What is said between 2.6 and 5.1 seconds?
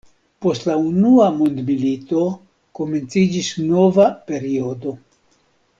komenciĝis nova periodo.